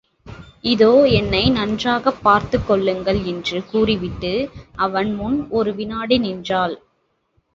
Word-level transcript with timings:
இதோ 0.63 1.07
என்னை 1.09 1.49
நன்றாகப் 1.49 2.23
பார்த்துக் 2.23 2.67
கொள்ளுங்கள் 2.67 3.23
என்று 3.23 3.65
கூறிவிட்டு 3.65 4.31
அவன் 4.75 5.13
முன் 5.13 5.47
ஒரு 5.49 5.71
விநாடி 5.71 6.19
நின்றாள். 6.19 6.75